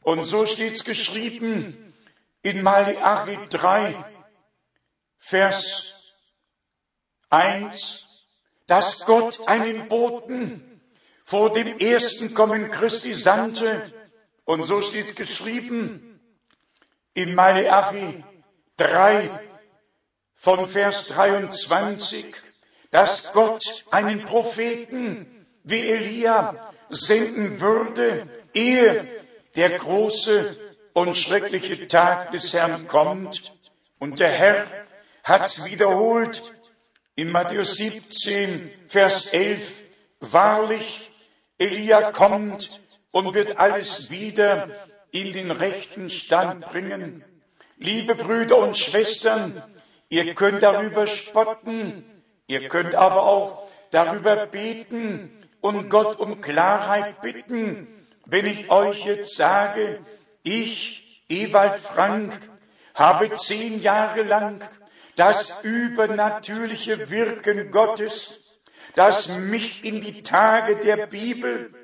und 0.03 0.25
so 0.25 0.45
steht 0.47 0.75
es 0.75 0.85
geschrieben 0.85 1.95
in 2.43 2.63
Malachi 2.63 3.39
3, 3.51 3.95
Vers 5.25 5.93
1, 7.31 8.05
dass 8.67 9.07
Gott 9.07 9.47
einen 9.47 9.89
Boten 9.89 10.81
vor 11.25 11.53
dem 11.53 11.79
ersten 11.79 12.35
Kommen 12.35 12.73
Christi 12.73 13.15
sandte. 13.15 13.93
Und 14.45 14.65
so 14.65 14.83
steht 14.83 15.15
geschrieben 15.15 16.21
in 17.15 17.37
Maleachi 17.37 18.25
3 18.79 19.31
von 20.35 20.67
Vers 20.67 21.07
23, 21.07 22.35
dass 22.91 23.33
Gott 23.33 23.85
einen 23.93 24.25
Propheten 24.25 25.47
wie 25.63 25.89
Elia 25.89 26.73
senden 26.91 27.61
würde, 27.61 28.29
ehe 28.53 29.07
der 29.55 29.79
große 29.79 30.59
und 30.95 31.17
schreckliche 31.17 31.87
Tag 31.87 32.33
des 32.33 32.53
Herrn 32.53 32.89
kommt. 32.89 33.55
Und 34.01 34.19
der 34.19 34.31
Herr 34.31 34.67
hat's 35.23 35.65
wiederholt 35.71 36.53
in 37.15 37.31
Matthäus 37.31 37.75
17, 37.77 38.71
Vers 38.87 39.27
11. 39.33 39.85
Wahrlich, 40.21 41.11
Elia 41.59 42.11
kommt 42.13 42.81
und 43.11 43.35
wird 43.35 43.59
alles 43.59 44.11
wieder 44.11 44.69
in 45.11 45.33
den 45.33 45.51
rechten 45.51 46.11
Stand 46.11 46.65
bringen. 46.67 47.25
Liebe 47.77 48.15
Brüder 48.15 48.59
und 48.59 48.79
Schwestern, 48.79 49.63
ihr 50.09 50.35
könnt 50.35 50.63
darüber 50.63 51.07
spotten, 51.07 52.05
ihr 52.47 52.69
könnt 52.69 52.95
aber 52.95 53.25
auch 53.25 53.69
darüber 53.91 54.47
beten 54.47 55.31
und 55.61 55.89
Gott 55.89 56.19
um 56.19 56.41
Klarheit 56.41 57.21
bitten, 57.21 57.87
wenn 58.27 58.47
ich 58.47 58.71
euch 58.71 59.05
jetzt 59.05 59.37
sage, 59.37 60.01
ich, 60.43 61.25
Ewald 61.29 61.79
Frank, 61.81 62.39
habe 62.95 63.35
zehn 63.37 63.81
Jahre 63.81 64.23
lang 64.23 64.61
das 65.17 65.61
übernatürliche 65.63 67.11
Wirken 67.11 67.71
Gottes, 67.71 68.41
das 68.95 69.37
mich 69.39 69.85
in 69.85 70.01
die 70.01 70.23
Tage 70.23 70.77
der 70.77 71.07
Bibel, 71.07 71.75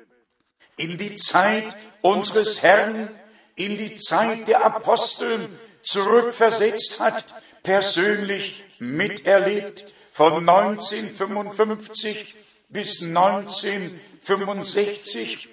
in 0.77 0.97
die 0.97 1.17
Zeit 1.17 1.75
unseres 2.01 2.63
Herrn, 2.63 3.09
in 3.55 3.77
die 3.77 3.97
Zeit 3.97 4.47
der 4.47 4.63
Apostel 4.63 5.49
zurückversetzt 5.83 6.99
hat, 6.99 7.35
persönlich 7.63 8.63
miterlebt 8.79 9.93
von 10.11 10.49
1955 10.49 12.35
bis 12.69 13.01
1965 13.01 15.49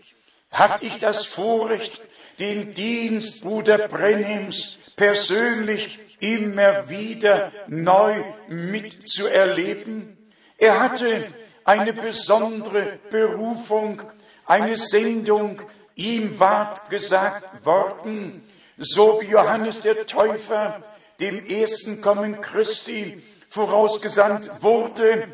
hatte 0.51 0.87
ich 0.87 0.99
das 0.99 1.27
Vorrecht, 1.27 2.01
den 2.39 2.75
Dienst 2.75 3.43
Bruder 3.43 3.89
Brennims 3.89 4.79
persönlich 4.95 5.99
immer 6.21 6.89
wieder 6.89 7.53
neu 7.67 8.15
mitzuerleben. 8.49 10.17
Er 10.59 10.81
hatte 10.81 11.27
eine 11.65 11.93
besondere 11.93 12.99
Berufung, 13.11 14.03
eine 14.47 14.77
Sendung, 14.77 15.63
ihm 15.95 16.39
ward 16.39 16.89
gesagt 16.91 17.65
worden, 17.65 18.43
so 18.79 19.21
wie 19.21 19.27
Johannes 19.27 19.81
der 19.81 20.07
Täufer 20.07 20.83
dem 21.19 21.47
ersten 21.47 22.01
Kommen 22.01 22.41
Christi 22.41 23.23
vorausgesandt 23.49 24.63
wurde, 24.63 25.29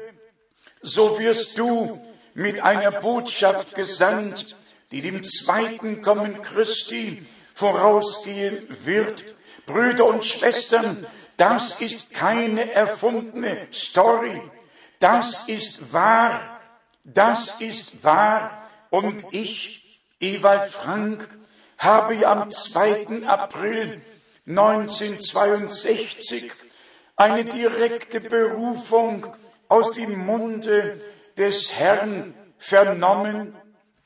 so 0.81 1.19
wirst 1.19 1.59
du 1.59 2.01
mit 2.35 2.61
einer 2.61 2.93
Botschaft 2.93 3.75
gesandt, 3.75 4.57
die 4.91 5.01
dem 5.01 5.25
zweiten 5.25 6.03
Kommen 6.03 6.41
Christi 6.43 7.27
vorausgehen 7.55 8.67
wird. 8.85 9.35
Brüder 9.67 10.07
und 10.07 10.27
Schwestern, 10.27 11.07
das 11.37 11.81
ist 11.81 12.13
keine 12.13 12.73
erfundene 12.73 13.69
Story. 13.73 14.41
Das 14.99 15.49
ist 15.49 15.93
wahr. 15.93 16.61
Das 17.05 17.61
ist 17.61 18.03
wahr. 18.05 18.69
Und 18.91 19.25
ich, 19.33 20.01
Ewald 20.21 20.71
Frank, 20.71 21.29
habe 21.79 22.27
am 22.27 22.51
2. 22.53 23.27
April 23.27 24.03
1962 24.47 26.53
eine 27.17 27.45
direkte 27.45 28.21
Berufung 28.21 29.27
aus 29.69 29.95
dem 29.95 30.25
Munde 30.25 31.01
des 31.37 31.73
Herrn 31.73 32.35
vernommen. 32.59 33.57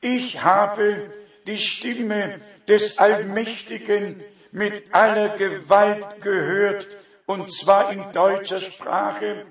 Ich 0.00 0.42
habe 0.42 1.12
die 1.46 1.58
Stimme 1.58 2.40
des 2.68 2.98
Allmächtigen 2.98 4.24
mit 4.56 4.94
aller 4.94 5.36
Gewalt 5.36 6.22
gehört, 6.22 6.88
und 7.26 7.52
zwar 7.52 7.92
in 7.92 8.10
deutscher 8.12 8.58
Sprache. 8.62 9.44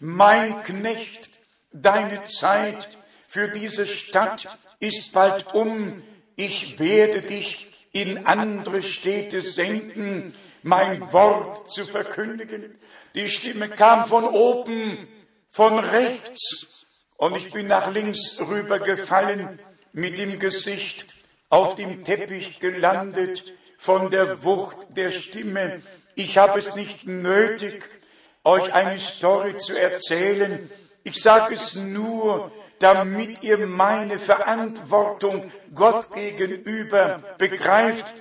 Mein 0.00 0.62
Knecht, 0.62 1.38
deine 1.70 2.24
Zeit 2.24 2.96
für 3.28 3.48
diese 3.48 3.84
Stadt 3.84 4.58
ist 4.80 5.12
bald 5.12 5.52
um, 5.52 6.02
ich 6.34 6.78
werde 6.78 7.20
dich 7.20 7.66
in 7.92 8.24
andere 8.24 8.80
Städte 8.80 9.42
senden, 9.42 10.32
mein 10.62 11.12
Wort 11.12 11.70
zu 11.70 11.84
verkündigen. 11.84 12.78
Die 13.14 13.28
Stimme 13.28 13.68
kam 13.68 14.06
von 14.06 14.24
oben, 14.24 15.08
von 15.50 15.78
rechts, 15.78 16.86
und 17.18 17.36
ich 17.36 17.52
bin 17.52 17.66
nach 17.66 17.92
links 17.92 18.40
rübergefallen, 18.40 19.58
mit 19.92 20.16
dem 20.16 20.38
Gesicht 20.38 21.14
auf 21.50 21.76
dem 21.76 22.02
Teppich 22.02 22.60
gelandet, 22.60 23.52
von 23.78 24.10
der 24.10 24.42
Wucht 24.42 24.76
der 24.90 25.10
Stimme. 25.10 25.82
Ich 26.14 26.38
habe 26.38 26.58
es 26.58 26.74
nicht 26.74 27.06
nötig, 27.06 27.84
euch 28.44 28.72
eine 28.72 28.98
Story 28.98 29.56
zu 29.58 29.78
erzählen. 29.78 30.70
Ich 31.04 31.22
sage 31.22 31.54
es 31.54 31.74
nur, 31.76 32.52
damit 32.78 33.42
ihr 33.42 33.58
meine 33.66 34.18
Verantwortung 34.18 35.50
Gott 35.74 36.12
gegenüber 36.14 37.22
begreift. 37.38 38.14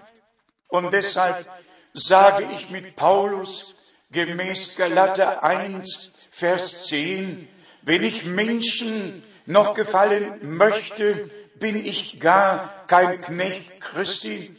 Und 0.68 0.94
deshalb 0.94 1.48
sage 1.94 2.48
ich 2.58 2.70
mit 2.70 2.96
Paulus 2.96 3.76
gemäß 4.12 4.76
Galater 4.76 5.44
1, 5.44 6.12
Vers 6.32 6.86
10, 6.88 7.48
wenn 7.82 8.04
ich 8.04 8.26
Menschen 8.26 9.24
noch 9.46 9.74
gefallen 9.74 10.40
möchte, 10.42 11.30
bin 11.60 11.86
ich 11.86 12.20
gar 12.20 12.86
kein 12.88 13.22
Knecht 13.22 13.80
Christi. 13.80 14.56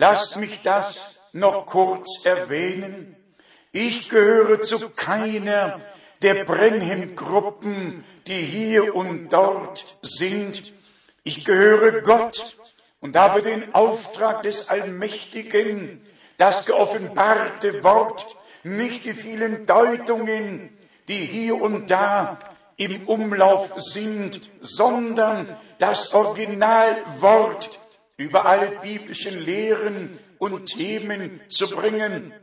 Lasst 0.00 0.36
mich 0.36 0.62
das 0.62 1.18
noch 1.32 1.66
kurz 1.66 2.24
erwähnen. 2.24 3.16
Ich 3.72 4.08
gehöre 4.08 4.60
zu 4.62 4.90
keiner 4.90 5.80
der 6.22 6.44
Brennhemdgruppen, 6.44 8.04
die 8.28 8.42
hier 8.42 8.94
und 8.94 9.30
dort 9.30 9.96
sind. 10.02 10.72
Ich 11.24 11.44
gehöre 11.44 12.02
Gott 12.02 12.56
und 13.00 13.16
habe 13.16 13.42
den 13.42 13.74
Auftrag 13.74 14.44
des 14.44 14.68
Allmächtigen, 14.68 16.00
das 16.36 16.64
geoffenbarte 16.64 17.82
Wort, 17.82 18.36
nicht 18.62 19.04
die 19.04 19.14
vielen 19.14 19.66
Deutungen, 19.66 20.78
die 21.08 21.24
hier 21.24 21.60
und 21.60 21.90
da 21.90 22.38
im 22.76 23.08
Umlauf 23.08 23.72
sind, 23.78 24.48
sondern 24.60 25.56
das 25.80 26.14
Originalwort 26.14 27.80
über 28.18 28.44
alle 28.44 28.78
biblischen 28.82 29.40
Lehren 29.40 30.18
und 30.38 30.66
Themen 30.66 31.40
zu 31.48 31.68
bringen, 31.70 32.34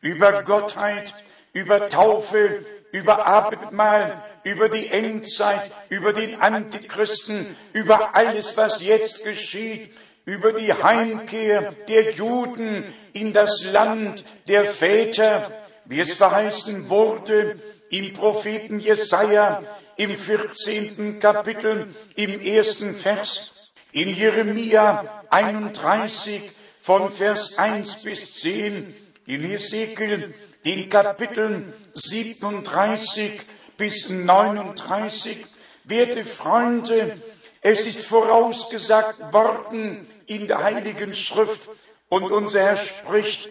über 0.00 0.42
Gottheit, 0.42 1.14
über 1.52 1.88
Taufe, 1.88 2.64
über 2.92 3.26
Abendmahl, 3.26 4.22
über 4.44 4.68
die 4.68 4.88
Endzeit, 4.88 5.70
über 5.88 6.12
den 6.12 6.40
Antichristen, 6.40 7.56
über 7.72 8.14
alles, 8.14 8.56
was 8.56 8.84
jetzt 8.84 9.24
geschieht, 9.24 9.90
über 10.24 10.52
die 10.52 10.72
Heimkehr 10.72 11.72
der 11.88 12.12
Juden 12.12 12.84
in 13.12 13.32
das 13.32 13.64
Land 13.70 14.24
der 14.46 14.64
Väter, 14.64 15.50
wie 15.84 16.00
es 16.00 16.12
verheißen 16.12 16.88
wurde 16.88 17.58
im 17.90 18.12
Propheten 18.12 18.78
Jesaja 18.80 19.62
im 19.96 20.16
14. 20.16 21.18
Kapitel 21.18 21.94
im 22.14 22.40
ersten 22.40 22.94
Vers, 22.94 23.52
in 23.98 24.14
Jeremia 24.14 25.24
31 25.28 26.42
von 26.80 27.10
Vers 27.10 27.58
1 27.58 28.04
bis 28.04 28.34
10, 28.34 28.94
in 29.26 29.42
Hesekiel 29.42 30.34
den 30.64 30.88
Kapiteln 30.88 31.72
37 31.94 33.40
bis 33.76 34.08
39. 34.08 35.44
Werte 35.82 36.24
Freunde, 36.24 37.20
es 37.60 37.86
ist 37.86 38.04
vorausgesagt 38.04 39.32
worden 39.32 40.06
in 40.26 40.46
der 40.46 40.62
Heiligen 40.62 41.12
Schrift 41.12 41.68
und 42.08 42.30
unser 42.30 42.60
Herr 42.60 42.76
spricht, 42.76 43.50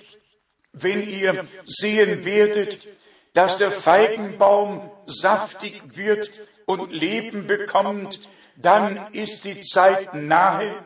wenn 0.72 1.10
ihr 1.10 1.46
sehen 1.66 2.24
werdet, 2.24 2.88
dass 3.34 3.58
der 3.58 3.72
Feigenbaum 3.72 4.92
saftig 5.08 5.82
wird 5.98 6.42
und 6.66 6.94
Leben 6.94 7.48
bekommt, 7.48 8.30
dann 8.58 9.14
ist 9.14 9.46
die 9.46 9.62
Zeit 9.62 10.14
nahe. 10.14 10.84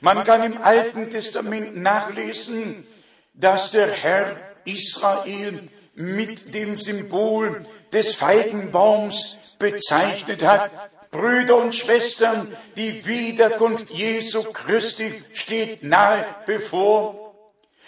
Man 0.00 0.22
kann 0.24 0.44
im 0.44 0.62
Alten 0.62 1.10
Testament 1.10 1.76
nachlesen, 1.76 2.86
dass 3.34 3.72
der 3.72 3.90
Herr 3.90 4.36
Israel 4.64 5.68
mit 5.94 6.54
dem 6.54 6.76
Symbol 6.76 7.66
des 7.92 8.14
Feigenbaums 8.14 9.38
bezeichnet 9.58 10.42
hat. 10.42 10.70
Brüder 11.10 11.56
und 11.56 11.74
Schwestern, 11.74 12.54
die 12.76 13.06
Wiederkunft 13.06 13.90
Jesu 13.90 14.44
Christi 14.52 15.22
steht 15.32 15.82
nahe 15.82 16.24
bevor. 16.46 17.34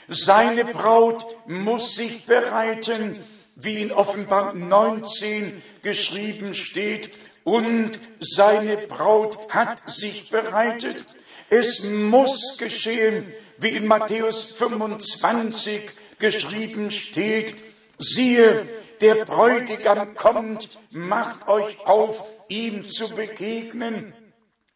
Seine 0.09 0.65
Braut 0.65 1.25
muss 1.47 1.95
sich 1.95 2.27
bereiten, 2.27 3.23
wie 3.55 3.83
in 3.83 3.93
Offenbar 3.93 4.55
19 4.55 5.63
geschrieben 5.83 6.55
steht, 6.55 7.13
und 7.45 7.99
seine 8.21 8.77
Braut 8.77 9.53
hat 9.53 9.83
sich 9.91 10.31
bereitet. 10.31 11.05
Es 11.49 11.85
muss 11.85 12.57
geschehen, 12.59 13.33
wie 13.59 13.71
in 13.71 13.87
Matthäus 13.87 14.53
25 14.53 15.91
geschrieben 16.19 16.91
steht, 16.91 17.57
siehe, 17.99 18.67
der 19.01 19.25
Bräutigam 19.25 20.15
kommt, 20.15 20.79
macht 20.91 21.49
euch 21.49 21.79
auf, 21.81 22.31
ihm 22.49 22.89
zu 22.89 23.15
begegnen. 23.15 24.15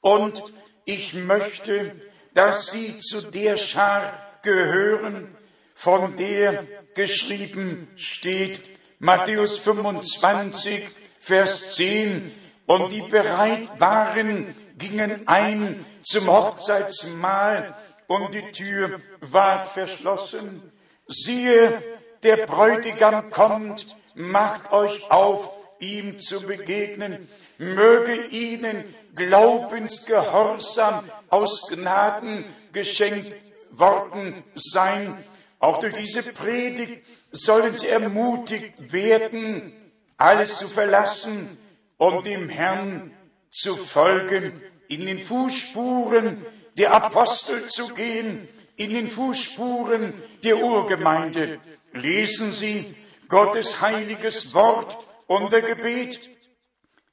Und 0.00 0.42
ich 0.85 1.14
möchte, 1.14 1.92
dass 2.33 2.68
Sie 2.68 2.98
zu 2.98 3.22
der 3.31 3.57
Schar 3.57 4.38
gehören, 4.42 5.37
von 5.74 6.16
der 6.16 6.66
geschrieben 6.94 7.88
steht, 7.96 8.62
Matthäus 8.98 9.59
25, 9.59 10.85
Vers 11.20 11.74
10, 11.74 12.33
und 12.66 12.92
die 12.92 13.03
bereit 13.03 13.68
waren, 13.79 14.55
gingen 14.77 15.27
ein 15.27 15.85
zum 16.03 16.29
Hochzeitsmahl, 16.29 17.74
und 18.07 18.35
die 18.35 18.53
Tür 18.53 19.00
ward 19.20 19.68
verschlossen. 19.68 20.72
Siehe, 21.09 21.83
der 22.22 22.46
Bräutigam 22.46 23.31
kommt, 23.31 23.96
macht 24.14 24.72
euch 24.72 25.11
auf, 25.11 25.59
ihm 25.79 26.20
zu 26.20 26.42
begegnen. 26.42 27.29
Möge 27.59 28.27
ihnen 28.27 28.94
Glaubensgehorsam 29.14 31.11
aus 31.29 31.68
Gnaden 31.68 32.44
geschenkt 32.72 33.37
worden 33.70 34.44
sein. 34.55 35.24
Auch 35.59 35.79
durch 35.79 35.94
diese 35.94 36.33
Predigt 36.33 37.05
sollen 37.31 37.77
sie 37.77 37.88
ermutigt 37.88 38.92
werden, 38.92 39.72
alles 40.16 40.59
zu 40.59 40.68
verlassen, 40.68 41.59
um 41.96 42.22
dem 42.22 42.48
Herrn 42.48 43.12
zu 43.50 43.76
folgen, 43.76 44.61
in 44.88 45.07
den 45.07 45.20
Fußspuren 45.20 46.44
der 46.76 46.92
Apostel 46.92 47.68
zu 47.68 47.94
gehen, 47.94 48.48
in 48.76 48.90
den 48.90 49.09
Fußspuren 49.09 50.14
der 50.42 50.59
Urgemeinde. 50.59 51.61
Lesen 51.92 52.52
Sie 52.52 52.96
Gottes 53.28 53.80
heiliges 53.80 54.52
Wort 54.54 55.07
unter 55.26 55.62
Gebet 55.62 56.30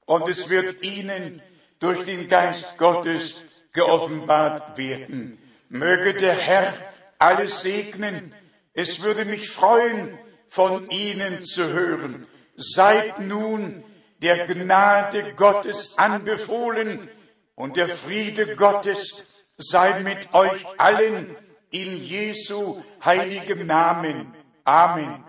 und 0.05 0.27
es 0.27 0.49
wird 0.49 0.81
Ihnen 0.81 1.41
durch 1.79 2.05
den 2.05 2.27
Geist 2.27 2.77
Gottes 2.77 3.43
geoffenbart 3.73 4.77
werden. 4.77 5.37
Möge 5.69 6.13
der 6.13 6.33
Herr 6.33 6.73
alles 7.17 7.61
segnen. 7.61 8.33
Es 8.73 9.03
würde 9.03 9.25
mich 9.25 9.49
freuen, 9.49 10.17
von 10.49 10.89
Ihnen 10.89 11.43
zu 11.43 11.71
hören. 11.71 12.27
Seid 12.57 13.19
nun 13.19 13.83
der 14.21 14.45
Gnade 14.45 15.33
Gottes 15.35 15.97
anbefohlen 15.97 17.09
und 17.55 17.77
der 17.77 17.89
Friede 17.89 18.55
Gottes 18.55 19.25
sei 19.57 19.99
mit 20.01 20.33
euch 20.33 20.65
allen 20.77 21.35
in 21.71 21.97
Jesu 21.97 22.81
heiligem 23.03 23.65
Namen. 23.65 24.33
Amen. 24.63 25.23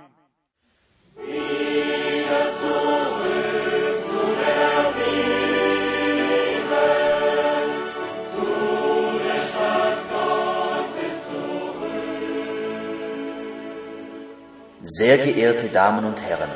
Sehr 14.85 15.19
geehrte 15.19 15.69
Damen 15.69 16.05
und 16.05 16.21
Herren, 16.21 16.51